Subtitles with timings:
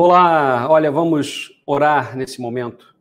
[0.00, 2.94] Olá, olha, vamos orar nesse momento.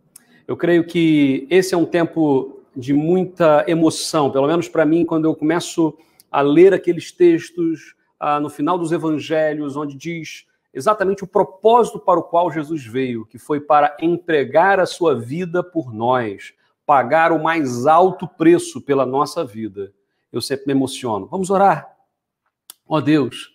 [0.47, 5.25] Eu creio que esse é um tempo de muita emoção, pelo menos para mim, quando
[5.25, 5.95] eu começo
[6.31, 12.19] a ler aqueles textos ah, no final dos evangelhos, onde diz exatamente o propósito para
[12.19, 16.51] o qual Jesus veio, que foi para entregar a sua vida por nós,
[16.83, 19.93] pagar o mais alto preço pela nossa vida.
[20.33, 21.27] Eu sempre me emociono.
[21.27, 21.95] Vamos orar.
[22.87, 23.51] Ó oh, Deus,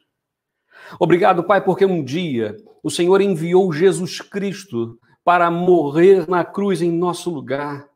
[1.00, 6.90] obrigado, Pai, porque um dia o Senhor enviou Jesus Cristo para morrer na cruz em
[6.90, 7.88] nosso lugar.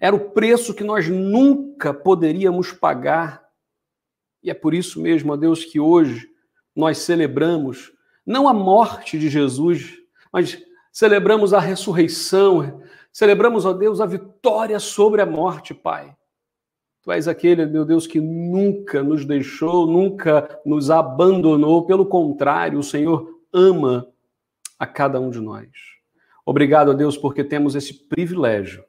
[0.00, 3.42] Era o preço que nós nunca poderíamos pagar.
[4.42, 6.28] E é por isso mesmo, ó Deus, que hoje
[6.74, 7.92] nós celebramos
[8.26, 9.98] não a morte de Jesus,
[10.32, 10.60] mas
[10.92, 12.82] celebramos a ressurreição,
[13.12, 16.16] celebramos, ó Deus, a vitória sobre a morte, Pai.
[17.02, 22.82] Tu és aquele, meu Deus, que nunca nos deixou, nunca nos abandonou, pelo contrário, o
[22.84, 24.08] Senhor ama
[24.78, 25.68] a cada um de nós.
[26.44, 28.84] Obrigado a Deus porque temos esse privilégio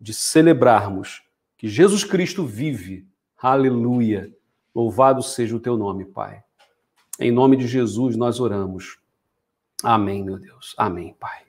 [0.00, 1.22] de celebrarmos
[1.56, 3.06] que Jesus Cristo vive.
[3.40, 4.30] Aleluia.
[4.74, 6.42] Louvado seja o teu nome, Pai.
[7.18, 8.98] Em nome de Jesus nós oramos.
[9.82, 10.74] Amém, meu Deus.
[10.76, 11.42] Amém, Pai.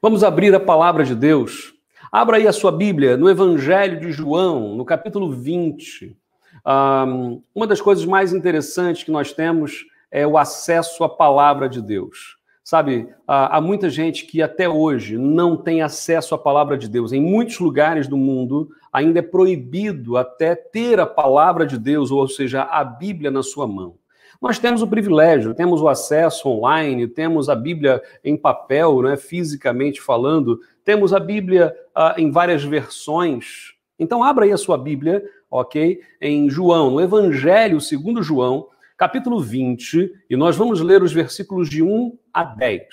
[0.00, 1.74] Vamos abrir a palavra de Deus.
[2.10, 6.16] Abra aí a sua Bíblia no Evangelho de João, no capítulo 20.
[6.64, 11.80] Um, uma das coisas mais interessantes que nós temos é o acesso à palavra de
[11.82, 12.36] Deus.
[12.62, 17.12] Sabe, há muita gente que até hoje não tem acesso à palavra de Deus.
[17.12, 22.26] Em muitos lugares do mundo ainda é proibido até ter a palavra de Deus, ou
[22.26, 23.94] seja, a Bíblia na sua mão.
[24.42, 30.00] Nós temos o privilégio, temos o acesso online, temos a Bíblia em papel, né, fisicamente
[30.00, 33.74] falando, temos a Bíblia uh, em várias versões.
[33.98, 36.00] Então, abra aí a sua Bíblia, ok?
[36.20, 41.82] Em João, no Evangelho segundo João, capítulo 20, e nós vamos ler os versículos de
[41.82, 42.84] 1 a 10.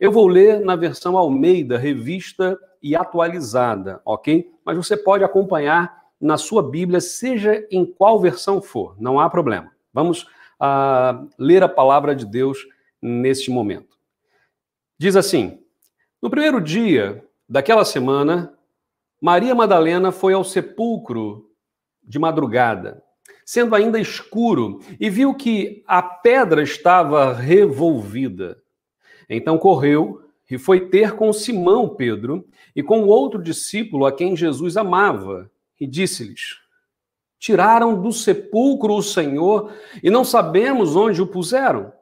[0.00, 4.50] Eu vou ler na versão Almeida, revista e atualizada, ok?
[4.64, 9.70] Mas você pode acompanhar na sua Bíblia, seja em qual versão for, não há problema.
[9.94, 12.66] Vamos uh, ler a palavra de Deus
[13.00, 13.96] neste momento.
[14.98, 15.60] Diz assim:
[16.20, 18.52] No primeiro dia daquela semana,
[19.20, 21.48] Maria Madalena foi ao sepulcro
[22.02, 23.02] de madrugada
[23.52, 28.56] sendo ainda escuro, e viu que a pedra estava revolvida.
[29.28, 34.78] Então correu e foi ter com Simão Pedro e com outro discípulo a quem Jesus
[34.78, 36.60] amava, e disse-lhes:
[37.38, 39.70] Tiraram do sepulcro o Senhor
[40.02, 41.92] e não sabemos onde o puseram.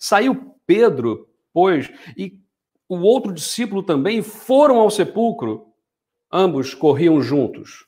[0.00, 2.40] Saiu Pedro, pois, e
[2.88, 5.68] o outro discípulo também foram ao sepulcro.
[6.28, 7.87] Ambos corriam juntos.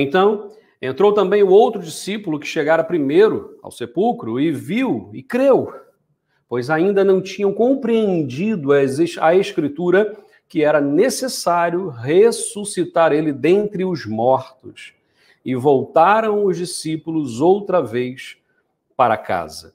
[0.00, 5.74] Então, entrou também o outro discípulo que chegara primeiro ao sepulcro e viu e creu,
[6.48, 10.16] pois ainda não tinham compreendido a Escritura
[10.48, 14.94] que era necessário ressuscitar ele dentre os mortos.
[15.44, 18.36] E voltaram os discípulos outra vez
[18.96, 19.74] para casa.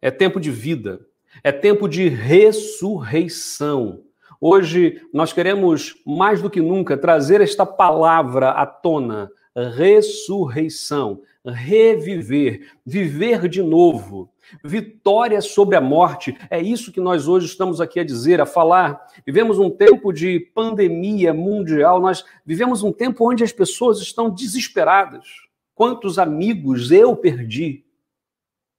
[0.00, 1.00] É tempo de vida,
[1.44, 4.00] é tempo de ressurreição.
[4.40, 13.48] Hoje nós queremos mais do que nunca trazer esta palavra à tona ressurreição, reviver, viver
[13.48, 14.30] de novo,
[14.62, 16.36] vitória sobre a morte.
[16.50, 19.06] É isso que nós hoje estamos aqui a dizer, a falar.
[19.26, 25.26] Vivemos um tempo de pandemia mundial, nós vivemos um tempo onde as pessoas estão desesperadas.
[25.74, 27.84] Quantos amigos eu perdi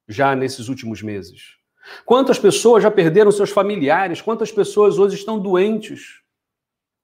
[0.08, 1.58] já nesses últimos meses?
[2.06, 4.22] Quantas pessoas já perderam seus familiares?
[4.22, 6.22] Quantas pessoas hoje estão doentes?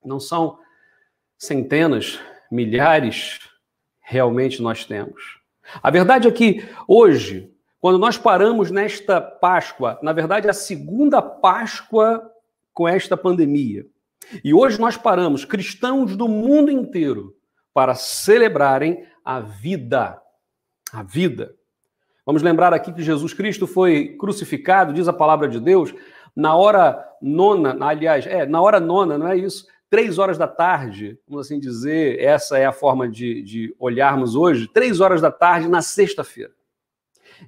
[0.04, 0.60] Não são
[1.38, 2.20] centenas,
[2.52, 3.40] milhares,
[4.06, 5.40] realmente nós temos.
[5.82, 12.32] A verdade é que hoje, quando nós paramos nesta Páscoa, na verdade, a segunda Páscoa
[12.72, 13.86] com esta pandemia,
[14.44, 17.36] e hoje nós paramos, cristãos do mundo inteiro,
[17.74, 20.22] para celebrarem a vida.
[20.94, 21.56] A vida.
[22.26, 25.94] Vamos lembrar aqui que Jesus Cristo foi crucificado, diz a palavra de Deus,
[26.36, 29.68] na hora nona, aliás, é, na hora nona, não é isso?
[29.90, 34.68] Três horas da tarde, vamos assim dizer, essa é a forma de, de olharmos hoje,
[34.68, 36.54] três horas da tarde na sexta-feira.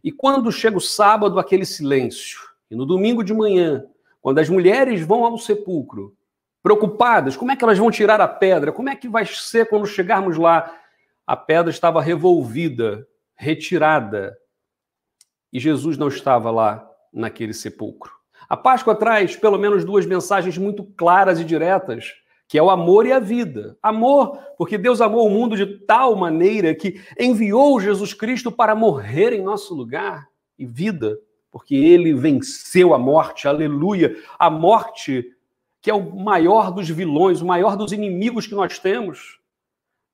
[0.03, 2.39] E quando chega o sábado, aquele silêncio,
[2.69, 3.85] e no domingo de manhã,
[4.21, 6.15] quando as mulheres vão ao sepulcro,
[6.61, 8.71] preocupadas, como é que elas vão tirar a pedra?
[8.71, 10.75] Como é que vai ser quando chegarmos lá?
[11.25, 14.37] A pedra estava revolvida, retirada,
[15.51, 18.11] e Jesus não estava lá naquele sepulcro.
[18.49, 22.13] A Páscoa traz pelo menos duas mensagens muito claras e diretas,
[22.47, 23.77] que é o amor e a vida.
[23.83, 29.33] Amor, porque Deus amou o mundo de tal maneira que enviou Jesus Cristo para morrer
[29.33, 30.27] em nosso lugar,
[30.57, 31.19] e vida,
[31.51, 34.15] porque ele venceu a morte, aleluia.
[34.39, 35.31] A morte,
[35.81, 39.39] que é o maior dos vilões, o maior dos inimigos que nós temos.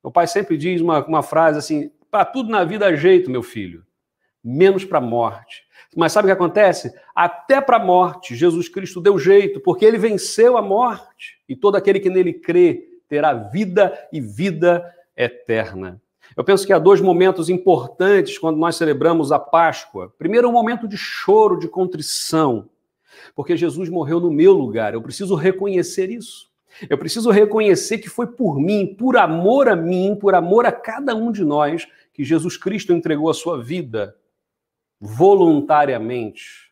[0.03, 3.44] Meu pai sempre diz uma, uma frase assim: para tudo na vida há jeito, meu
[3.44, 3.85] filho,
[4.44, 5.62] menos para a morte.
[5.95, 6.93] Mas sabe o que acontece?
[7.15, 11.37] Até para a morte, Jesus Cristo deu jeito, porque ele venceu a morte.
[11.47, 14.83] E todo aquele que nele crê terá vida e vida
[15.15, 16.01] eterna.
[16.35, 20.11] Eu penso que há dois momentos importantes quando nós celebramos a Páscoa.
[20.17, 22.69] Primeiro, um momento de choro, de contrição,
[23.35, 24.93] porque Jesus morreu no meu lugar.
[24.93, 26.51] Eu preciso reconhecer isso.
[26.89, 31.13] Eu preciso reconhecer que foi por mim, por amor a mim, por amor a cada
[31.13, 34.15] um de nós, que Jesus Cristo entregou a sua vida
[35.03, 36.71] voluntariamente.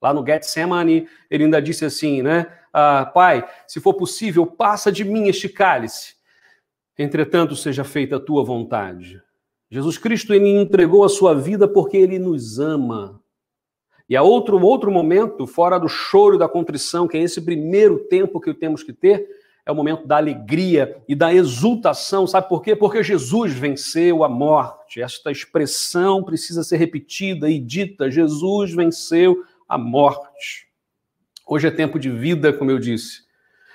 [0.00, 2.46] Lá no Getsemane, ele ainda disse assim, né?
[2.72, 6.14] Ah, Pai, se for possível, passa de mim este cálice.
[6.96, 9.20] Entretanto, seja feita a tua vontade.
[9.68, 13.20] Jesus Cristo ele entregou a sua vida porque ele nos ama.
[14.08, 17.98] E há outro outro momento, fora do choro e da contrição, que é esse primeiro
[18.04, 19.26] tempo que temos que ter,
[19.66, 22.26] é o momento da alegria e da exultação.
[22.26, 22.76] Sabe por quê?
[22.76, 25.00] Porque Jesus venceu a morte.
[25.00, 30.68] Esta expressão precisa ser repetida e dita: Jesus venceu a morte.
[31.46, 33.22] Hoje é tempo de vida, como eu disse.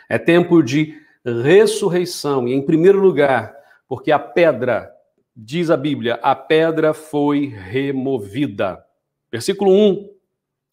[0.07, 0.95] É tempo de
[1.25, 2.47] ressurreição.
[2.47, 3.55] E em primeiro lugar,
[3.87, 4.91] porque a pedra,
[5.35, 8.83] diz a Bíblia, a pedra foi removida.
[9.31, 10.09] Versículo 1,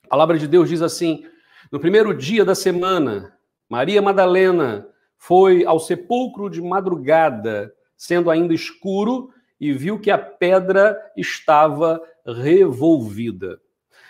[0.05, 1.25] a palavra de Deus diz assim:
[1.73, 3.35] No primeiro dia da semana,
[3.69, 4.87] Maria Madalena
[5.19, 9.31] foi ao sepulcro de madrugada, sendo ainda escuro,
[9.61, 13.59] e viu que a pedra estava revolvida.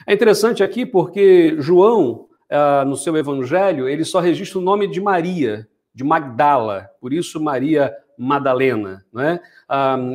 [0.06, 5.00] É interessante aqui porque João, ah, no seu evangelho, ele só registra o nome de
[5.00, 9.04] Maria, de Magdala, por isso Maria Madalena.
[9.12, 9.40] Né?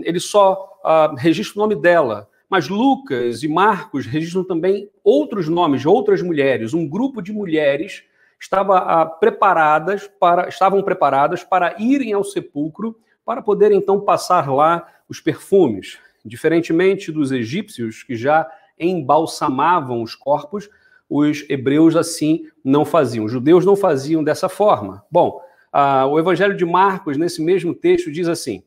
[0.04, 5.82] Ele só ah, registra o nome dela, mas Lucas e Marcos registram também outros nomes
[5.82, 8.04] de outras mulheres, um grupo de mulheres
[8.42, 14.88] estava ah, preparadas para, estavam preparadas para irem ao sepulcro para poder então passar lá
[15.08, 16.00] os perfumes.
[16.26, 18.50] Diferentemente dos egípcios que já
[18.80, 20.68] embalsamavam os corpos,
[21.08, 23.26] os hebreus assim não faziam.
[23.26, 25.06] Os judeus não faziam dessa forma.
[25.12, 25.40] Bom,
[25.72, 28.64] ah, o Evangelho de Marcos, nesse mesmo texto, diz assim: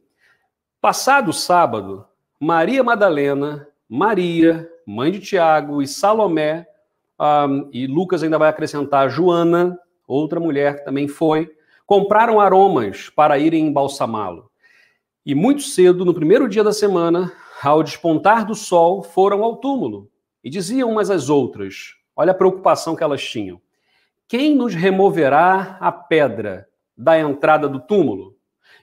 [0.81, 2.06] Passado sábado,
[2.38, 6.65] Maria Madalena, Maria, mãe de Tiago e Salomé,
[7.19, 11.50] ah, e Lucas ainda vai acrescentar Joana, outra mulher que também foi,
[11.87, 14.50] compraram aromas para irem embalsamá-lo.
[15.25, 17.32] E muito cedo, no primeiro dia da semana,
[17.62, 20.11] ao despontar do sol, foram ao túmulo
[20.43, 23.61] e diziam umas às outras: olha a preocupação que elas tinham.
[24.28, 26.66] Quem nos removerá a pedra
[26.97, 28.37] da entrada do túmulo.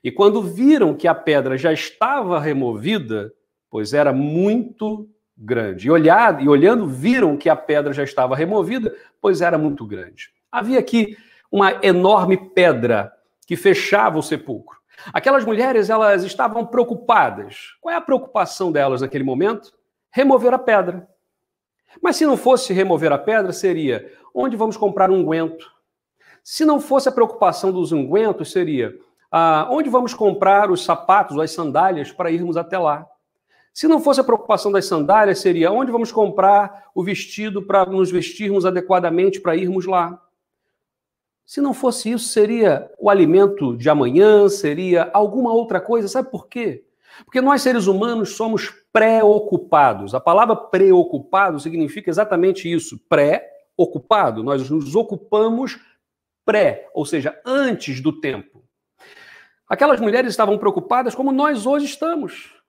[0.03, 3.31] E quando viram que a pedra já estava removida,
[3.69, 5.07] pois era muito
[5.38, 5.88] grande.
[5.88, 10.31] E, olhado, e olhando, viram que a pedra já estava removida, pois era muito grande.
[10.51, 11.17] Havia aqui
[11.51, 13.11] uma enorme pedra
[13.45, 14.79] que fechava o sepulcro.
[15.13, 17.75] Aquelas mulheres, elas estavam preocupadas.
[17.81, 19.73] Qual é a preocupação delas naquele momento?
[20.11, 21.07] Remover a pedra.
[22.01, 25.71] Mas se não fosse remover a pedra, seria onde vamos comprar um unguento?
[26.43, 28.95] Se não fosse a preocupação dos ungüentos, seria
[29.31, 33.05] ah, onde vamos comprar os sapatos ou as sandálias para irmos até lá?
[33.73, 38.11] Se não fosse a preocupação das sandálias, seria onde vamos comprar o vestido para nos
[38.11, 40.21] vestirmos adequadamente para irmos lá?
[41.45, 46.07] Se não fosse isso, seria o alimento de amanhã, seria alguma outra coisa.
[46.07, 46.85] Sabe por quê?
[47.25, 50.13] Porque nós, seres humanos, somos preocupados.
[50.13, 54.43] A palavra preocupado significa exatamente isso: pré-ocupado.
[54.43, 55.79] Nós nos ocupamos
[56.45, 58.63] pré, ou seja, antes do tempo.
[59.67, 62.60] Aquelas mulheres estavam preocupadas como nós hoje estamos.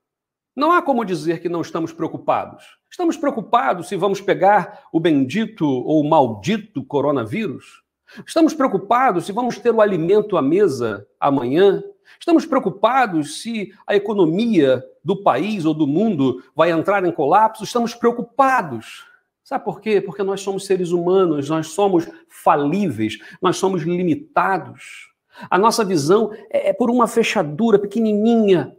[0.55, 2.77] Não há como dizer que não estamos preocupados.
[2.91, 7.83] Estamos preocupados se vamos pegar o bendito ou maldito coronavírus?
[8.27, 11.83] Estamos preocupados se vamos ter o alimento à mesa amanhã?
[12.21, 17.65] Estamos preocupados se a economia do país ou do mundo vai entrar em colapso?
[17.65, 19.07] Estamos preocupados.
[19.43, 20.03] Sabe por quê?
[20.03, 25.11] Porque nós somos seres humanos, nós somos falíveis, nós somos limitados.
[25.51, 28.77] A nossa visão é, é por uma fechadura pequenininha.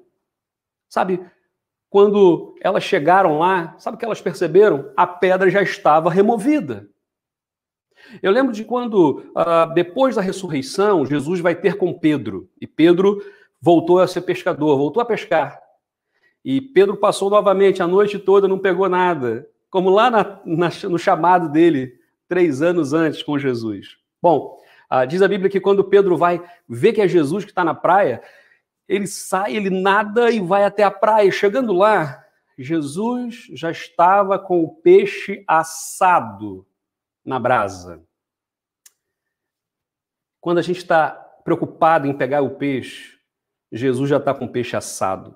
[0.87, 1.19] Sabe,
[1.93, 4.91] quando elas chegaram lá, sabe o que elas perceberam?
[4.97, 6.89] A pedra já estava removida.
[8.19, 12.49] Eu lembro de quando, uh, depois da ressurreição, Jesus vai ter com Pedro.
[12.59, 13.23] E Pedro
[13.61, 15.61] voltou a ser pescador, voltou a pescar.
[16.43, 19.47] E Pedro passou novamente a noite toda, não pegou nada.
[19.69, 21.93] Como lá na, na, no chamado dele,
[22.27, 23.97] três anos antes com Jesus.
[24.19, 24.57] Bom,
[24.91, 27.75] uh, diz a Bíblia que quando Pedro vai ver que é Jesus que está na
[27.75, 28.19] praia,
[28.93, 31.31] ele sai, ele nada e vai até a praia.
[31.31, 32.23] Chegando lá,
[32.55, 36.63] Jesus já estava com o peixe assado
[37.25, 38.03] na brasa.
[40.39, 41.09] Quando a gente está
[41.43, 43.17] preocupado em pegar o peixe,
[43.71, 45.35] Jesus já está com o peixe assado.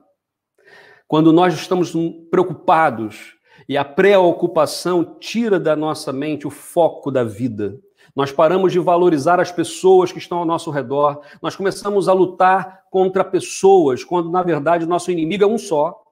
[1.08, 1.92] Quando nós estamos
[2.30, 3.36] preocupados
[3.68, 7.82] e a preocupação tira da nossa mente o foco da vida,
[8.16, 12.84] nós paramos de valorizar as pessoas que estão ao nosso redor, nós começamos a lutar
[12.90, 16.04] contra pessoas, quando na verdade nosso inimigo é um só.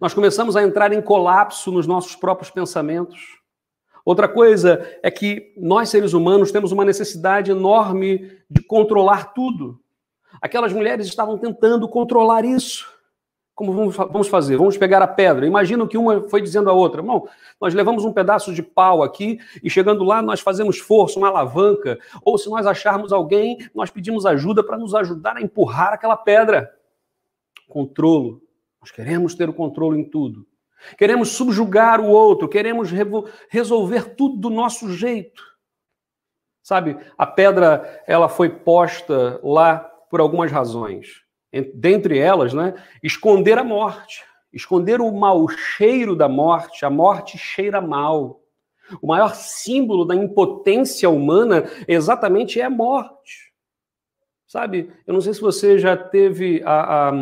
[0.00, 3.40] Nós começamos a entrar em colapso nos nossos próprios pensamentos.
[4.04, 9.80] Outra coisa é que nós, seres humanos, temos uma necessidade enorme de controlar tudo.
[10.42, 12.92] Aquelas mulheres estavam tentando controlar isso.
[13.54, 14.56] Como vamos fazer?
[14.56, 15.46] Vamos pegar a pedra.
[15.46, 17.28] Imagina que uma foi dizendo à outra: irmão,
[17.60, 21.98] nós levamos um pedaço de pau aqui e chegando lá nós fazemos força, uma alavanca.
[22.24, 26.74] Ou se nós acharmos alguém, nós pedimos ajuda para nos ajudar a empurrar aquela pedra.
[27.68, 28.42] Controlo.
[28.80, 30.44] Nós queremos ter o controle em tudo.
[30.98, 32.90] Queremos subjugar o outro, queremos
[33.48, 35.42] resolver tudo do nosso jeito.
[36.62, 39.78] Sabe, a pedra ela foi posta lá
[40.10, 41.23] por algumas razões.
[41.74, 46.84] Dentre elas, né, esconder a morte, esconder o mau cheiro da morte.
[46.84, 48.40] A morte cheira mal.
[49.00, 53.52] O maior símbolo da impotência humana exatamente é a morte.
[54.46, 57.12] Sabe, eu não sei se você já teve a, a,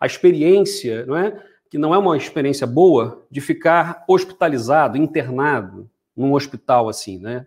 [0.00, 1.40] a experiência, não é?
[1.70, 7.46] que não é uma experiência boa de ficar hospitalizado, internado num hospital assim, né?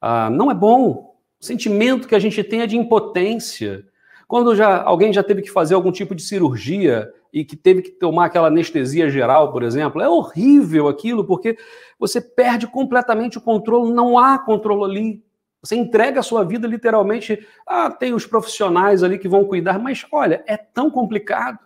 [0.00, 1.16] Ah, não é bom.
[1.40, 3.84] O sentimento que a gente tem é de impotência.
[4.28, 7.90] Quando já alguém já teve que fazer algum tipo de cirurgia e que teve que
[7.90, 11.56] tomar aquela anestesia geral, por exemplo, é horrível aquilo, porque
[11.98, 15.24] você perde completamente o controle, não há controle ali.
[15.62, 17.44] Você entrega a sua vida literalmente.
[17.66, 21.58] Ah, tem os profissionais ali que vão cuidar, mas olha, é tão complicado.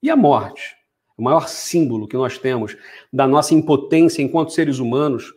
[0.00, 0.76] E a morte?
[1.16, 2.76] o maior símbolo que nós temos
[3.12, 5.32] da nossa impotência enquanto seres humanos,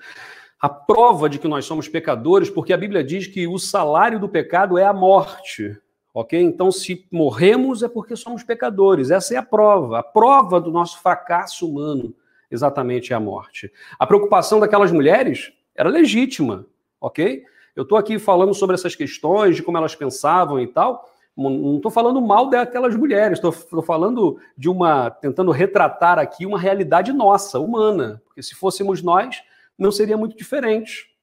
[0.60, 4.28] a prova de que nós somos pecadores, porque a Bíblia diz que o salário do
[4.28, 5.78] pecado é a morte.
[6.16, 6.42] Ok?
[6.42, 9.12] Então, se morremos é porque somos pecadores.
[9.12, 10.00] Essa é a prova.
[10.00, 12.16] A prova do nosso fracasso humano,
[12.50, 13.70] exatamente, é a morte.
[14.00, 16.66] A preocupação daquelas mulheres era legítima.
[17.02, 17.44] Ok?
[17.76, 21.06] Eu estou aqui falando sobre essas questões, de como elas pensavam e tal,
[21.36, 25.12] não estou falando mal daquelas mulheres, estou falando de uma.
[25.12, 28.22] tentando retratar aqui uma realidade nossa, humana.
[28.26, 29.44] Porque se fôssemos nós,
[29.78, 31.14] não seria muito diferente.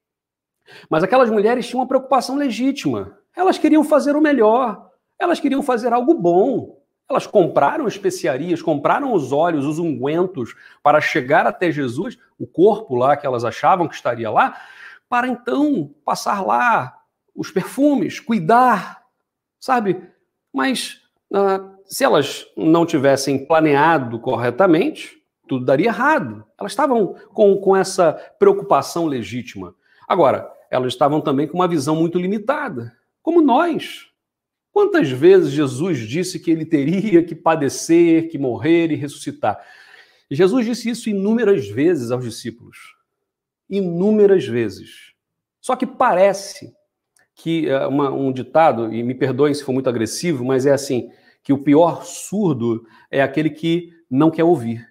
[0.91, 3.22] Mas aquelas mulheres tinham uma preocupação legítima.
[3.37, 6.81] Elas queriam fazer o melhor, elas queriam fazer algo bom.
[7.09, 13.17] Elas compraram especiarias, compraram os óleos, os ungüentos para chegar até Jesus, o corpo lá
[13.17, 14.57] que elas achavam que estaria lá,
[15.09, 16.99] para então passar lá
[17.35, 19.03] os perfumes, cuidar
[19.63, 20.03] sabe?
[20.53, 26.45] Mas uh, se elas não tivessem planeado corretamente, tudo daria errado.
[26.59, 29.75] Elas estavam com, com essa preocupação legítima.
[30.09, 34.09] Agora, elas estavam também com uma visão muito limitada, como nós.
[34.73, 39.63] Quantas vezes Jesus disse que ele teria que padecer, que morrer e ressuscitar?
[40.31, 42.97] Jesus disse isso inúmeras vezes aos discípulos.
[43.69, 45.13] Inúmeras vezes.
[45.61, 46.75] Só que parece
[47.35, 51.11] que é uma, um ditado, e me perdoem se for muito agressivo, mas é assim,
[51.43, 54.87] que o pior surdo é aquele que não quer ouvir.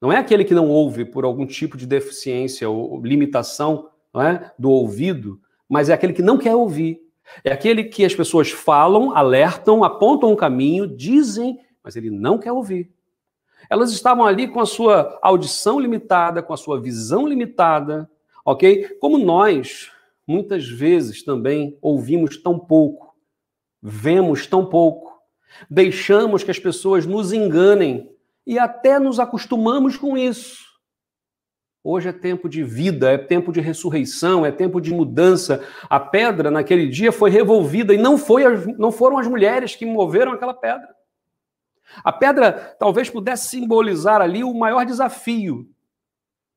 [0.00, 4.70] Não é aquele que não ouve por algum tipo de deficiência ou limitação é, do
[4.70, 7.00] ouvido, mas é aquele que não quer ouvir.
[7.42, 12.52] É aquele que as pessoas falam, alertam, apontam um caminho, dizem, mas ele não quer
[12.52, 12.90] ouvir.
[13.68, 18.10] Elas estavam ali com a sua audição limitada, com a sua visão limitada,
[18.44, 18.96] ok?
[19.00, 19.90] Como nós,
[20.26, 23.14] muitas vezes também ouvimos tão pouco,
[23.82, 25.18] vemos tão pouco,
[25.68, 28.10] deixamos que as pessoas nos enganem
[28.46, 30.73] e até nos acostumamos com isso.
[31.84, 35.62] Hoje é tempo de vida, é tempo de ressurreição, é tempo de mudança.
[35.90, 39.84] A pedra naquele dia foi revolvida e não, foi as, não foram as mulheres que
[39.84, 40.88] moveram aquela pedra.
[42.02, 45.68] A pedra talvez pudesse simbolizar ali o maior desafio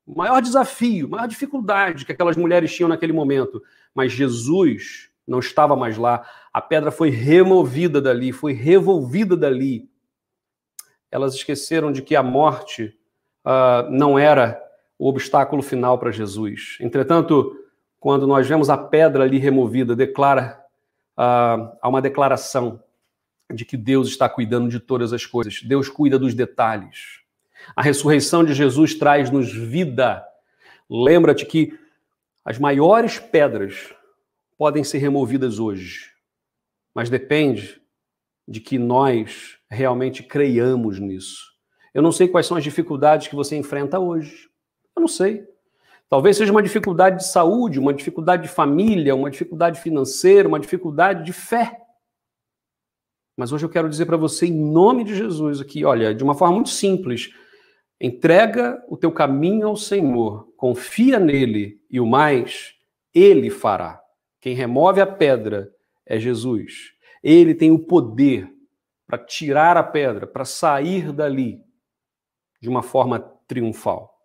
[0.08, 3.62] o maior desafio, a maior dificuldade que aquelas mulheres tinham naquele momento.
[3.94, 6.26] Mas Jesus não estava mais lá.
[6.50, 9.86] A pedra foi removida dali, foi revolvida dali.
[11.10, 12.96] Elas esqueceram de que a morte
[13.44, 14.58] uh, não era
[14.98, 16.76] o obstáculo final para Jesus.
[16.80, 17.56] Entretanto,
[18.00, 20.60] quando nós vemos a pedra ali removida, declara
[21.16, 22.82] uh, há uma declaração
[23.52, 25.62] de que Deus está cuidando de todas as coisas.
[25.62, 27.20] Deus cuida dos detalhes.
[27.74, 30.24] A ressurreição de Jesus traz-nos vida.
[30.88, 31.78] Lembra-te que
[32.44, 33.92] as maiores pedras
[34.56, 36.12] podem ser removidas hoje,
[36.94, 37.80] mas depende
[38.46, 41.52] de que nós realmente creiamos nisso.
[41.92, 44.47] Eu não sei quais são as dificuldades que você enfrenta hoje.
[44.98, 45.46] Eu não sei.
[46.08, 51.24] Talvez seja uma dificuldade de saúde, uma dificuldade de família, uma dificuldade financeira, uma dificuldade
[51.24, 51.80] de fé.
[53.36, 56.34] Mas hoje eu quero dizer para você, em nome de Jesus, aqui, olha, de uma
[56.34, 57.30] forma muito simples,
[58.00, 62.74] entrega o teu caminho ao Senhor, confia nele e o mais,
[63.14, 64.02] ele fará.
[64.40, 65.70] Quem remove a pedra
[66.04, 66.92] é Jesus.
[67.22, 68.52] Ele tem o poder
[69.06, 71.60] para tirar a pedra, para sair dali
[72.60, 74.17] de uma forma triunfal.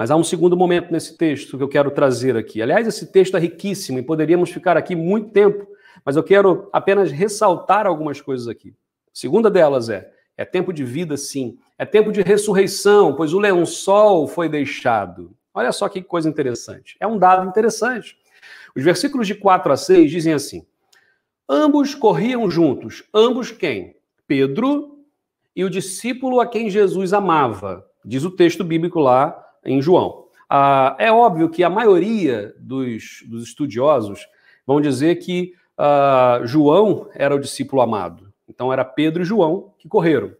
[0.00, 2.62] Mas há um segundo momento nesse texto que eu quero trazer aqui.
[2.62, 5.66] Aliás, esse texto é riquíssimo e poderíamos ficar aqui muito tempo,
[6.02, 8.70] mas eu quero apenas ressaltar algumas coisas aqui.
[8.70, 11.58] A segunda delas é: é tempo de vida, sim.
[11.76, 15.36] É tempo de ressurreição, pois o lençol foi deixado.
[15.52, 16.96] Olha só que coisa interessante.
[16.98, 18.16] É um dado interessante.
[18.74, 20.66] Os versículos de 4 a 6 dizem assim:
[21.46, 23.04] Ambos corriam juntos.
[23.12, 23.96] Ambos quem?
[24.26, 25.04] Pedro
[25.54, 27.84] e o discípulo a quem Jesus amava.
[28.02, 30.26] Diz o texto bíblico lá em João.
[30.48, 34.26] Ah, é óbvio que a maioria dos, dos estudiosos
[34.66, 38.32] vão dizer que ah, João era o discípulo amado.
[38.48, 40.32] Então era Pedro e João que correram.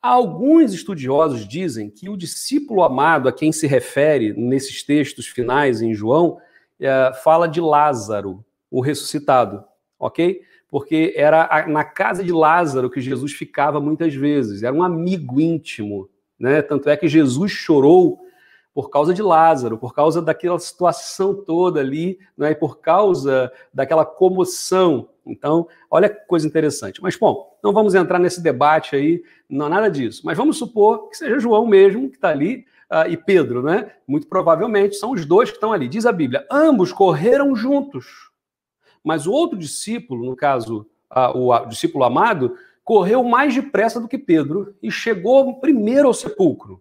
[0.00, 5.92] Alguns estudiosos dizem que o discípulo amado a quem se refere nesses textos finais em
[5.92, 6.38] João
[6.78, 9.64] é, fala de Lázaro, o ressuscitado,
[9.98, 10.40] ok?
[10.70, 16.08] Porque era na casa de Lázaro que Jesus ficava muitas vezes, era um amigo íntimo,
[16.38, 16.62] né?
[16.62, 18.20] Tanto é que Jesus chorou
[18.74, 22.52] por causa de Lázaro, por causa daquela situação toda ali, né?
[22.52, 25.08] e por causa daquela comoção.
[25.26, 27.02] Então, olha que coisa interessante.
[27.02, 30.22] Mas, bom, não vamos entrar nesse debate aí, não é nada disso.
[30.24, 33.92] Mas vamos supor que seja João mesmo que está ali uh, e Pedro, né?
[34.06, 35.88] Muito provavelmente são os dois que estão ali.
[35.88, 38.30] Diz a Bíblia: ambos correram juntos.
[39.04, 44.16] Mas o outro discípulo, no caso, uh, o discípulo amado, correu mais depressa do que
[44.16, 46.80] Pedro e chegou primeiro ao sepulcro.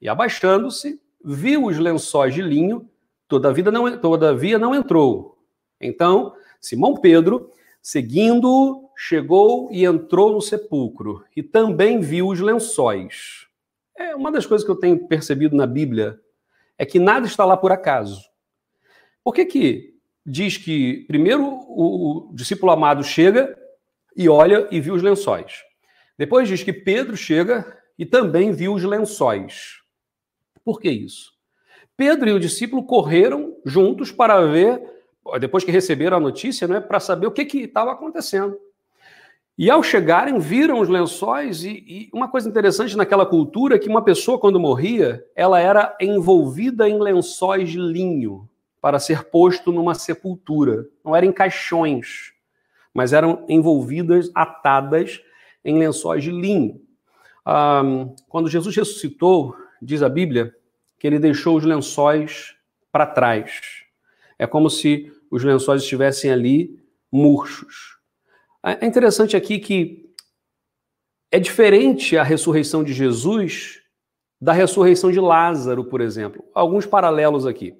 [0.00, 2.88] E abaixando-se, viu os lençóis de linho,
[3.28, 5.38] todavia não, todavia não entrou.
[5.80, 13.46] Então, Simão Pedro, seguindo, chegou e entrou no sepulcro, e também viu os lençóis.
[13.96, 16.18] É uma das coisas que eu tenho percebido na Bíblia
[16.78, 18.22] é que nada está lá por acaso.
[19.22, 23.56] Por que que diz que primeiro o, o discípulo amado chega
[24.16, 25.62] e olha e viu os lençóis?
[26.18, 29.81] Depois diz que Pedro chega e também viu os lençóis.
[30.64, 31.32] Por que isso?
[31.96, 34.82] Pedro e o discípulo correram juntos para ver,
[35.40, 38.56] depois que receberam a notícia, né, para saber o que estava acontecendo.
[39.56, 43.88] E ao chegarem, viram os lençóis, e, e, uma coisa interessante naquela cultura é que
[43.88, 48.48] uma pessoa, quando morria, ela era envolvida em lençóis de linho
[48.80, 50.86] para ser posto numa sepultura.
[51.04, 52.32] Não eram caixões,
[52.94, 55.20] mas eram envolvidas, atadas
[55.64, 56.80] em lençóis de linho.
[57.44, 57.82] Ah,
[58.28, 60.54] quando Jesus ressuscitou, diz a Bíblia,
[60.98, 62.54] que ele deixou os lençóis
[62.90, 63.60] para trás.
[64.38, 66.78] É como se os lençóis estivessem ali
[67.10, 67.98] murchos.
[68.62, 70.10] É interessante aqui que
[71.30, 73.80] é diferente a ressurreição de Jesus
[74.40, 76.44] da ressurreição de Lázaro, por exemplo.
[76.52, 77.76] Alguns paralelos aqui.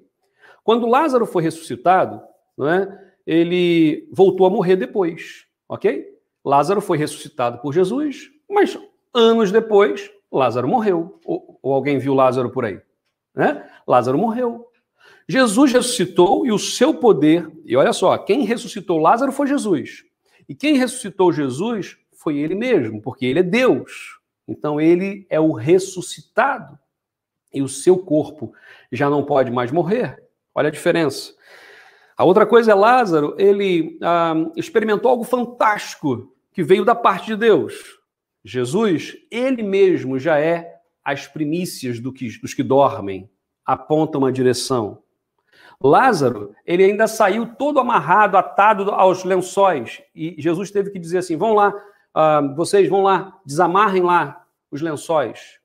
[0.63, 2.21] Quando Lázaro foi ressuscitado,
[2.57, 3.13] não é?
[3.25, 6.05] ele voltou a morrer depois, ok?
[6.43, 8.77] Lázaro foi ressuscitado por Jesus, mas
[9.13, 11.19] anos depois, Lázaro morreu.
[11.25, 12.79] Ou, ou alguém viu Lázaro por aí?
[13.35, 13.67] Né?
[13.87, 14.67] Lázaro morreu.
[15.27, 20.03] Jesus ressuscitou e o seu poder, e olha só, quem ressuscitou Lázaro foi Jesus.
[20.49, 24.19] E quem ressuscitou Jesus foi ele mesmo, porque ele é Deus.
[24.47, 26.77] Então ele é o ressuscitado.
[27.53, 28.53] E o seu corpo
[28.91, 30.21] já não pode mais morrer.
[30.53, 31.33] Olha a diferença.
[32.17, 37.35] A outra coisa é Lázaro, ele ah, experimentou algo fantástico que veio da parte de
[37.35, 37.99] Deus.
[38.43, 43.29] Jesus, ele mesmo já é as primícias do que, dos que dormem,
[43.65, 45.01] aponta uma direção.
[45.81, 50.01] Lázaro, ele ainda saiu todo amarrado, atado aos lençóis.
[50.15, 54.81] E Jesus teve que dizer assim: vão lá, uh, vocês vão lá, desamarrem lá os
[54.81, 55.59] lençóis.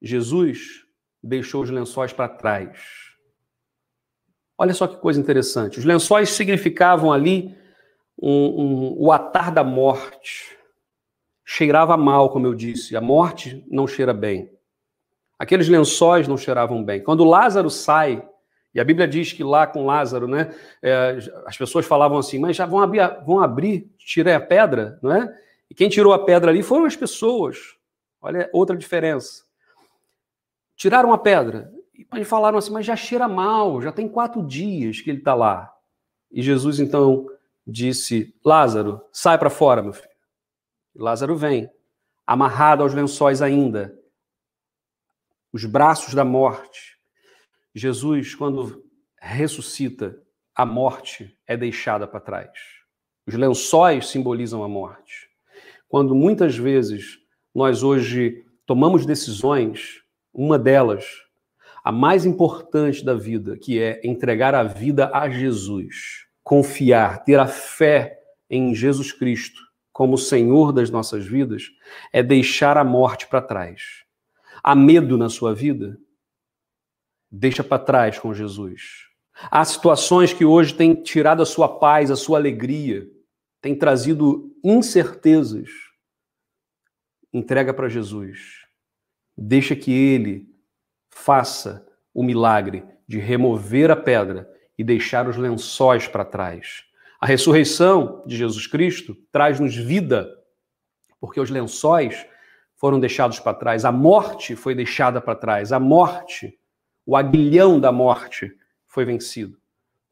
[0.00, 0.86] Jesus
[1.22, 2.78] deixou os lençóis para trás.
[4.56, 5.78] Olha só que coisa interessante.
[5.78, 7.56] Os lençóis significavam ali
[8.20, 10.56] um, um, o atar da morte.
[11.44, 12.96] Cheirava mal, como eu disse.
[12.96, 14.50] A morte não cheira bem.
[15.38, 17.02] Aqueles lençóis não cheiravam bem.
[17.02, 18.24] Quando Lázaro sai,
[18.74, 22.56] e a Bíblia diz que lá com Lázaro, né, é, as pessoas falavam assim, mas
[22.56, 25.38] já vão abrir, vão abrir, tirei a pedra, não é?
[25.68, 27.76] E quem tirou a pedra ali foram as pessoas.
[28.20, 29.42] Olha outra diferença.
[30.76, 31.72] Tiraram a pedra
[32.14, 35.72] e falaram assim, mas já cheira mal, já tem quatro dias que ele está lá.
[36.30, 37.26] E Jesus então
[37.66, 40.11] disse, Lázaro, sai para fora, meu filho.
[40.94, 41.70] Lázaro vem,
[42.26, 43.98] amarrado aos lençóis ainda,
[45.52, 46.98] os braços da morte.
[47.74, 48.84] Jesus, quando
[49.18, 50.22] ressuscita,
[50.54, 52.50] a morte é deixada para trás.
[53.26, 55.30] Os lençóis simbolizam a morte.
[55.88, 57.18] Quando muitas vezes
[57.54, 60.02] nós hoje tomamos decisões,
[60.32, 61.06] uma delas,
[61.82, 67.46] a mais importante da vida, que é entregar a vida a Jesus, confiar, ter a
[67.46, 71.70] fé em Jesus Cristo como Senhor das nossas vidas,
[72.12, 74.04] é deixar a morte para trás.
[74.62, 75.98] Há medo na sua vida?
[77.30, 79.08] Deixa para trás com Jesus.
[79.50, 83.08] Há situações que hoje têm tirado a sua paz, a sua alegria,
[83.60, 85.70] têm trazido incertezas.
[87.32, 88.66] Entrega para Jesus.
[89.36, 90.48] Deixa que Ele
[91.10, 96.84] faça o milagre de remover a pedra e deixar os lençóis para trás.
[97.22, 100.28] A ressurreição de Jesus Cristo traz-nos vida,
[101.20, 102.26] porque os lençóis
[102.74, 106.58] foram deixados para trás, a morte foi deixada para trás, a morte,
[107.06, 108.52] o aguilhão da morte
[108.88, 109.56] foi vencido.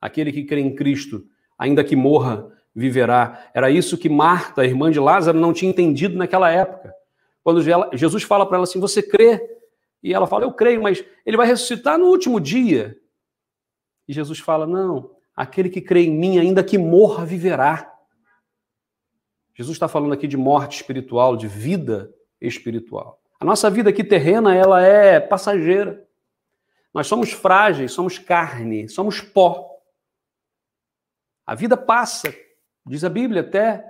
[0.01, 1.27] Aquele que crê em Cristo,
[1.59, 3.51] ainda que morra, viverá.
[3.53, 6.94] Era isso que Marta, irmã de Lázaro, não tinha entendido naquela época.
[7.42, 7.61] Quando
[7.92, 9.59] Jesus fala para ela assim: Você crê?
[10.01, 12.96] E ela fala: Eu creio, mas ele vai ressuscitar no último dia.
[14.07, 17.90] E Jesus fala: Não, aquele que crê em mim, ainda que morra, viverá.
[19.55, 23.18] Jesus está falando aqui de morte espiritual, de vida espiritual.
[23.40, 26.07] A nossa vida aqui terrena, ela é passageira.
[26.92, 29.81] Nós somos frágeis, somos carne, somos pó.
[31.46, 32.35] A vida passa,
[32.85, 33.83] diz a Bíblia, até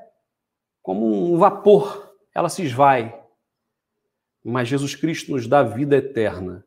[0.81, 3.13] como um vapor, ela se esvai.
[4.45, 6.65] Mas Jesus Cristo nos dá vida eterna,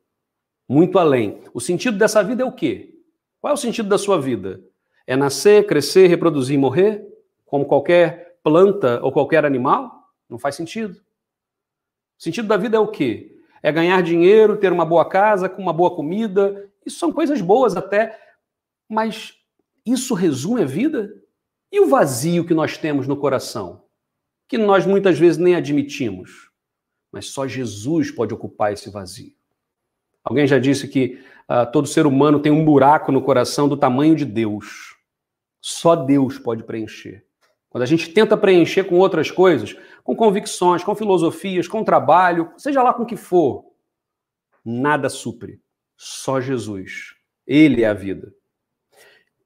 [0.67, 1.41] muito além.
[1.53, 2.99] O sentido dessa vida é o quê?
[3.39, 4.61] Qual é o sentido da sua vida?
[5.05, 7.05] É nascer, crescer, reproduzir e morrer,
[7.45, 10.09] como qualquer planta ou qualquer animal?
[10.29, 10.93] Não faz sentido.
[12.19, 13.37] O sentido da vida é o quê?
[13.61, 16.69] É ganhar dinheiro, ter uma boa casa, com uma boa comida.
[16.85, 18.19] Isso são coisas boas até,
[18.89, 19.33] mas
[19.85, 21.13] isso resume a vida?
[21.71, 23.83] E o vazio que nós temos no coração?
[24.47, 26.49] Que nós muitas vezes nem admitimos.
[27.11, 29.33] Mas só Jesus pode ocupar esse vazio.
[30.23, 34.15] Alguém já disse que uh, todo ser humano tem um buraco no coração do tamanho
[34.15, 34.92] de Deus.
[35.65, 37.23] Só Deus pode preencher.
[37.69, 42.83] Quando a gente tenta preencher com outras coisas, com convicções, com filosofias, com trabalho, seja
[42.83, 43.63] lá com o que for,
[44.63, 45.61] nada supre.
[45.95, 47.13] Só Jesus.
[47.47, 48.33] Ele é a vida.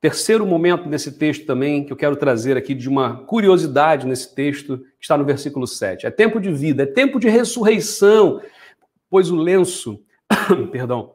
[0.01, 4.80] Terceiro momento nesse texto também, que eu quero trazer aqui de uma curiosidade nesse texto,
[4.80, 6.08] que está no versículo 7.
[6.08, 8.41] É tempo de vida, é tempo de ressurreição,
[9.08, 10.03] pois o lenço,
[10.71, 11.13] perdão,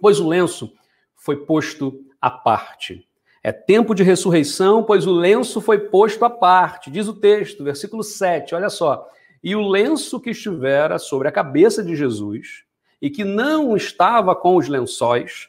[0.00, 0.72] pois o lenço
[1.14, 3.07] foi posto à parte.
[3.42, 8.02] É tempo de ressurreição, pois o lenço foi posto à parte, diz o texto, versículo
[8.02, 9.08] 7, olha só.
[9.42, 12.64] E o lenço que estivera sobre a cabeça de Jesus,
[13.00, 15.48] e que não estava com os lençóis,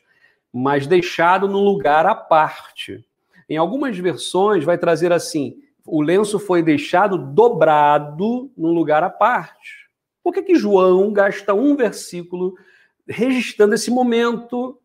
[0.54, 3.04] mas deixado num lugar à parte.
[3.48, 9.90] Em algumas versões vai trazer assim: o lenço foi deixado dobrado num lugar à parte.
[10.24, 12.56] Por que, que João gasta um versículo
[13.08, 14.80] registrando esse momento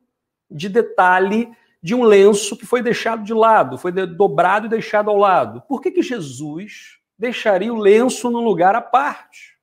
[0.51, 1.51] de detalhe
[1.85, 5.62] de um lenço que foi deixado de lado, foi dobrado e deixado ao lado.
[5.68, 9.59] Por que, que Jesus deixaria o lenço num lugar à parte?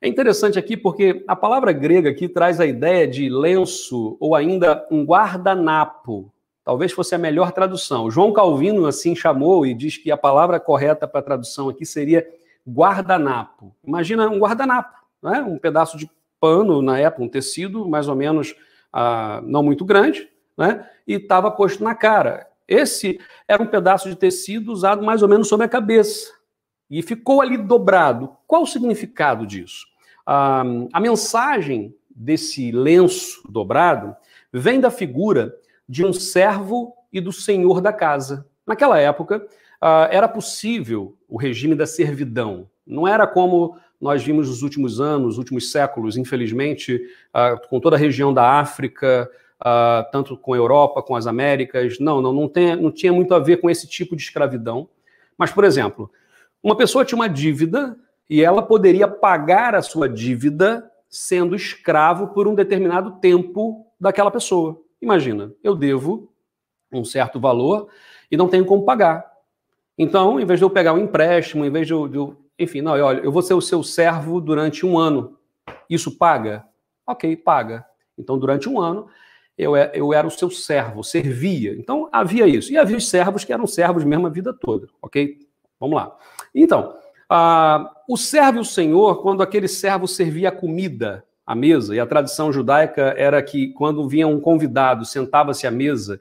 [0.00, 4.86] É interessante aqui porque a palavra grega aqui traz a ideia de lenço ou ainda
[4.90, 6.32] um guardanapo.
[6.64, 8.10] Talvez fosse a melhor tradução.
[8.10, 12.26] João Calvino assim chamou e diz que a palavra correta para a tradução aqui seria
[12.66, 13.76] guardanapo.
[13.86, 15.42] Imagina um guardanapo, né?
[15.42, 18.54] um pedaço de pano na época, um tecido mais ou menos
[18.90, 20.31] ah, não muito grande,
[20.62, 20.86] né?
[21.06, 22.46] e estava posto na cara.
[22.68, 26.32] Esse era um pedaço de tecido usado mais ou menos sobre a cabeça.
[26.88, 28.30] E ficou ali dobrado.
[28.46, 29.86] Qual o significado disso?
[30.24, 34.14] Ah, a mensagem desse lenço dobrado
[34.52, 35.52] vem da figura
[35.88, 38.46] de um servo e do senhor da casa.
[38.64, 39.44] Naquela época,
[39.80, 42.70] ah, era possível o regime da servidão.
[42.86, 47.00] Não era como nós vimos nos últimos anos, nos últimos séculos, infelizmente,
[47.32, 49.28] ah, com toda a região da África,
[49.62, 51.98] uh, tanto com a Europa, com as Américas.
[51.98, 54.88] Não, não, não, tem, não tinha muito a ver com esse tipo de escravidão.
[55.38, 56.10] Mas, por exemplo,
[56.62, 57.96] uma pessoa tinha uma dívida
[58.28, 64.80] e ela poderia pagar a sua dívida sendo escravo por um determinado tempo daquela pessoa.
[65.00, 66.32] Imagina, eu devo
[66.92, 67.88] um certo valor
[68.30, 69.30] e não tenho como pagar.
[69.98, 72.80] Então, em vez de eu pegar um empréstimo, em vez de eu, de eu enfim,
[72.80, 75.36] não, olha, eu vou ser o seu servo durante um ano.
[75.88, 76.64] Isso paga?
[77.06, 77.84] Ok, paga.
[78.16, 79.08] Então, durante um ano,
[79.56, 81.74] eu, é, eu era o seu servo, servia.
[81.78, 82.72] Então, havia isso.
[82.72, 85.38] E havia os servos que eram servos mesmo a vida toda, ok?
[85.78, 86.16] Vamos lá.
[86.54, 86.94] Então,
[88.08, 92.06] o servo e o senhor, quando aquele servo servia a comida à mesa, e a
[92.06, 96.20] tradição judaica era que quando vinha um convidado, sentava-se à mesa,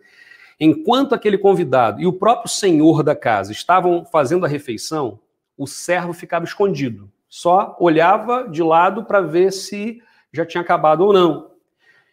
[0.60, 5.20] enquanto aquele convidado e o próprio senhor da casa estavam fazendo a refeição,
[5.58, 10.02] o servo ficava escondido, só olhava de lado para ver se
[10.34, 11.51] já tinha acabado ou não.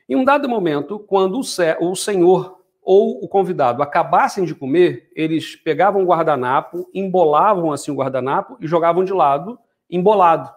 [0.09, 6.03] Em um dado momento, quando o senhor ou o convidado acabassem de comer, eles pegavam
[6.03, 9.59] o guardanapo, embolavam assim o guardanapo e jogavam de lado,
[9.91, 10.51] embolado.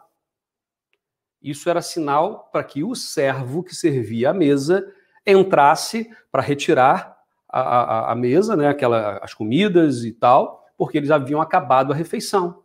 [1.42, 4.88] Isso era sinal para que o servo que servia a mesa
[5.28, 7.18] entrasse para retirar
[7.50, 11.96] a, a, a, mesa, né, aquela, as comidas e tal, porque eles haviam acabado a
[11.96, 12.64] refeição.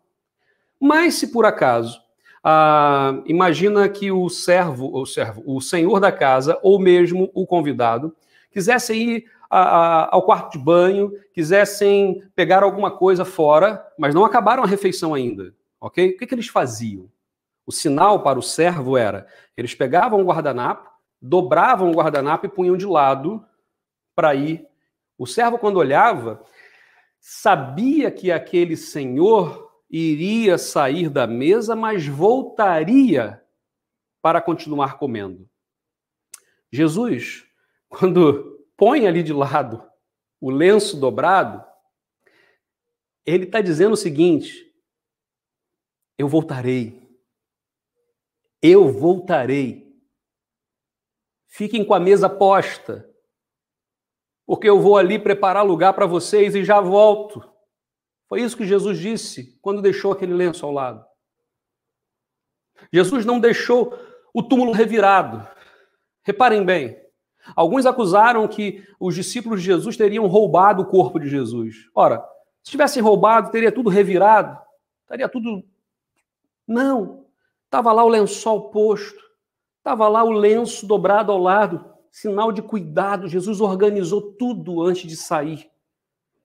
[0.80, 2.00] Mas se por acaso,
[2.48, 8.14] ah, imagina que o servo, o servo, o senhor da casa, ou mesmo o convidado,
[8.52, 14.24] quisessem ir a, a, ao quarto de banho, quisessem pegar alguma coisa fora, mas não
[14.24, 16.10] acabaram a refeição ainda, ok?
[16.10, 17.10] O que, que eles faziam?
[17.66, 20.88] O sinal para o servo era: eles pegavam o guardanapo,
[21.20, 23.44] dobravam o guardanapo e punham de lado
[24.14, 24.64] para ir.
[25.18, 26.44] O servo, quando olhava,
[27.18, 33.42] sabia que aquele senhor iria sair da mesa, mas voltaria
[34.20, 35.48] para continuar comendo.
[36.72, 37.46] Jesus,
[37.88, 39.82] quando põe ali de lado
[40.40, 41.64] o lenço dobrado,
[43.24, 44.66] ele está dizendo o seguinte:
[46.18, 47.04] eu voltarei.
[48.62, 49.86] Eu voltarei.
[51.46, 53.08] Fiquem com a mesa posta,
[54.44, 57.55] porque eu vou ali preparar lugar para vocês e já volto.
[58.28, 61.04] Foi isso que Jesus disse quando deixou aquele lenço ao lado.
[62.92, 63.96] Jesus não deixou
[64.34, 65.46] o túmulo revirado.
[66.22, 67.00] Reparem bem,
[67.54, 71.88] alguns acusaram que os discípulos de Jesus teriam roubado o corpo de Jesus.
[71.94, 72.22] Ora,
[72.62, 74.58] se tivessem roubado, teria tudo revirado,
[75.02, 75.62] estaria tudo.
[76.66, 77.24] Não,
[77.64, 79.22] estava lá o lençol posto,
[79.78, 83.28] estava lá o lenço dobrado ao lado, sinal de cuidado.
[83.28, 85.70] Jesus organizou tudo antes de sair,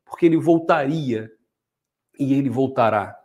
[0.05, 1.31] porque ele voltaria
[2.19, 3.17] e ele voltará.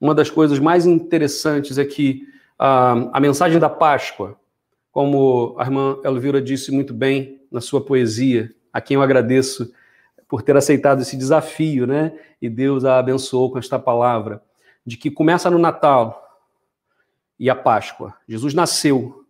[0.00, 2.26] Uma das coisas mais interessantes é que
[2.60, 4.36] uh, a mensagem da Páscoa,
[4.90, 9.72] como a irmã Elvira disse muito bem na sua poesia, a quem eu agradeço
[10.28, 12.18] por ter aceitado esse desafio, né?
[12.40, 14.42] E Deus a abençoou com esta palavra,
[14.84, 16.40] de que começa no Natal
[17.38, 18.14] e a Páscoa.
[18.26, 19.24] Jesus nasceu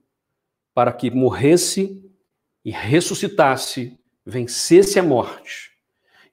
[0.75, 2.03] para que morresse
[2.65, 5.73] e ressuscitasse, vencesse a morte.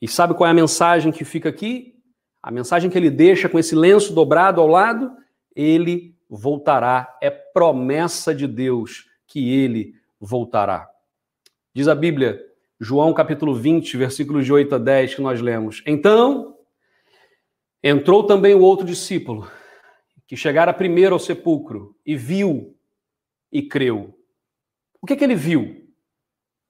[0.02, 1.99] E sabe qual é a mensagem que fica aqui?
[2.42, 5.12] A mensagem que ele deixa com esse lenço dobrado ao lado,
[5.56, 7.18] ele voltará.
[7.22, 10.90] É promessa de Deus que ele voltará.
[11.74, 12.42] Diz a Bíblia,
[12.80, 15.84] João capítulo 20, versículos de 8 a 10, que nós lemos.
[15.86, 16.58] Então,
[17.84, 19.50] entrou também o outro discípulo,
[20.26, 22.76] que chegara primeiro ao sepulcro, e viu
[23.52, 24.18] e creu.
[25.02, 25.90] O que, que ele viu?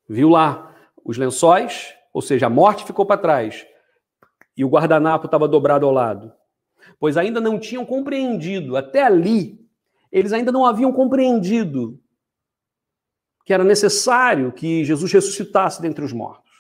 [0.08, 3.66] Viu lá os lençóis, ou seja, a morte ficou para trás,
[4.60, 6.34] e o guardanapo estava dobrado ao lado.
[7.00, 9.66] Pois ainda não tinham compreendido, até ali,
[10.12, 11.98] eles ainda não haviam compreendido
[13.46, 16.52] que era necessário que Jesus ressuscitasse dentre os mortos.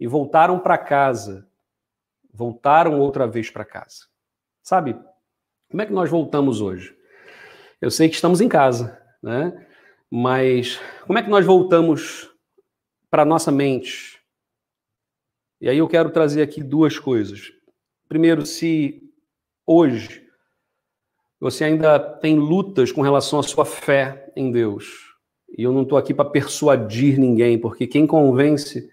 [0.00, 1.48] E voltaram para casa.
[2.34, 4.06] Voltaram outra vez para casa.
[4.60, 4.98] Sabe,
[5.70, 6.92] como é que nós voltamos hoje?
[7.80, 9.64] Eu sei que estamos em casa, né?
[10.10, 12.28] Mas como é que nós voltamos
[13.08, 14.11] para nossa mente,
[15.62, 17.52] e aí eu quero trazer aqui duas coisas.
[18.08, 19.00] Primeiro, se
[19.64, 20.26] hoje
[21.38, 25.14] você ainda tem lutas com relação à sua fé em Deus,
[25.56, 28.90] e eu não estou aqui para persuadir ninguém, porque quem convence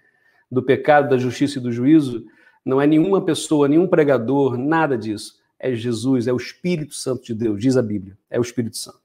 [0.52, 2.24] do pecado, da justiça e do juízo
[2.64, 5.40] não é nenhuma pessoa, nenhum pregador, nada disso.
[5.58, 8.16] É Jesus, é o Espírito Santo de Deus, diz a Bíblia.
[8.30, 9.02] É o Espírito Santo.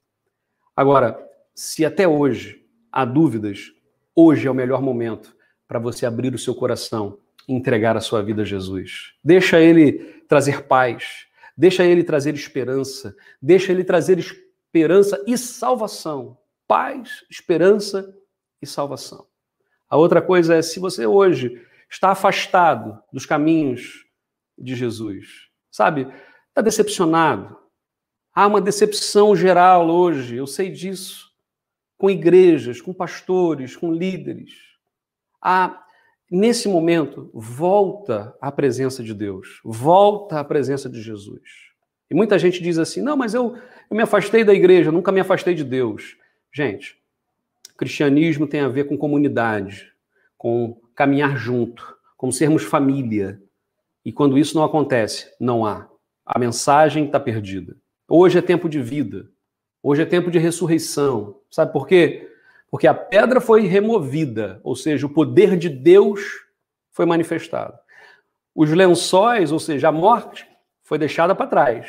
[0.76, 1.18] Agora,
[1.54, 3.72] se até hoje há dúvidas,
[4.14, 5.34] hoje é o melhor momento
[5.66, 9.14] para você abrir o seu coração entregar a sua vida a Jesus.
[9.22, 9.92] Deixa ele
[10.28, 11.26] trazer paz,
[11.56, 16.38] deixa ele trazer esperança, deixa ele trazer esperança e salvação.
[16.66, 18.14] Paz, esperança
[18.60, 19.26] e salvação.
[19.88, 24.04] A outra coisa é se você hoje está afastado dos caminhos
[24.58, 26.08] de Jesus, sabe?
[26.48, 27.56] Está decepcionado.
[28.34, 31.30] Há uma decepção geral hoje, eu sei disso,
[31.96, 34.54] com igrejas, com pastores, com líderes.
[35.40, 35.83] Há,
[36.30, 41.40] nesse momento, volta à presença de Deus, volta à presença de Jesus.
[42.10, 43.56] E muita gente diz assim: não, mas eu,
[43.90, 46.16] eu me afastei da igreja, nunca me afastei de Deus.
[46.52, 46.96] Gente,
[47.76, 49.92] cristianismo tem a ver com comunidade,
[50.36, 53.40] com caminhar junto, com sermos família.
[54.04, 55.88] E quando isso não acontece, não há.
[56.24, 57.76] A mensagem está perdida.
[58.08, 59.28] Hoje é tempo de vida.
[59.82, 61.40] Hoje é tempo de ressurreição.
[61.50, 62.30] Sabe por quê?
[62.74, 66.44] Porque a pedra foi removida, ou seja, o poder de Deus
[66.90, 67.78] foi manifestado.
[68.52, 70.44] Os lençóis, ou seja, a morte,
[70.82, 71.88] foi deixada para trás.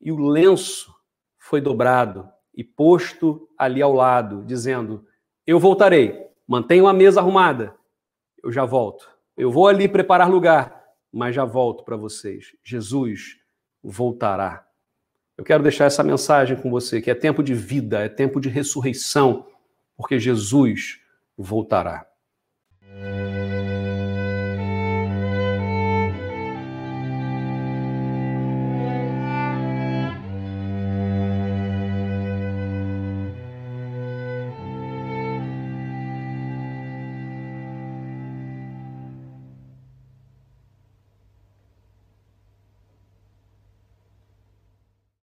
[0.00, 0.90] E o lenço
[1.38, 5.04] foi dobrado e posto ali ao lado, dizendo:
[5.46, 7.74] Eu voltarei, mantenho a mesa arrumada,
[8.42, 9.10] eu já volto.
[9.36, 12.56] Eu vou ali preparar lugar, mas já volto para vocês.
[12.64, 13.36] Jesus
[13.84, 14.66] voltará.
[15.36, 18.48] Eu quero deixar essa mensagem com você, que é tempo de vida, é tempo de
[18.48, 19.44] ressurreição,
[19.96, 21.00] porque Jesus
[21.36, 22.06] voltará.